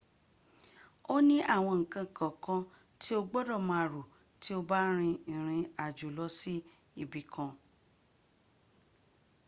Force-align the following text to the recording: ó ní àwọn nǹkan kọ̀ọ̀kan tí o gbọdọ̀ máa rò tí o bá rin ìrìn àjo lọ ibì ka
ó 1.13 1.15
ní 1.27 1.37
àwọn 1.55 1.77
nǹkan 1.81 2.07
kọ̀ọ̀kan 2.17 2.61
tí 3.01 3.11
o 3.19 3.21
gbọdọ̀ 3.29 3.59
máa 3.69 3.85
rò 3.91 4.01
tí 4.41 4.49
o 4.57 4.59
bá 4.69 4.79
rin 4.97 5.15
ìrìn 5.33 5.65
àjo 5.85 6.07
lọ 6.17 6.25
ibì 7.01 7.21
ka 7.33 7.45